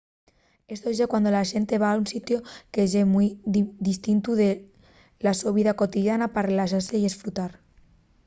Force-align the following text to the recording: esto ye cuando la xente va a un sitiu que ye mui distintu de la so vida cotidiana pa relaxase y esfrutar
esto 0.75 0.89
ye 0.97 1.05
cuando 1.11 1.29
la 1.35 1.49
xente 1.51 1.81
va 1.83 1.89
a 1.91 1.99
un 2.01 2.07
sitiu 2.13 2.37
que 2.73 2.81
ye 2.93 3.03
mui 3.13 3.27
distintu 3.89 4.31
de 4.41 4.49
la 5.25 5.33
so 5.39 5.49
vida 5.57 5.77
cotidiana 5.81 6.31
pa 6.33 6.45
relaxase 6.49 6.95
y 6.99 7.07
esfrutar 7.11 7.51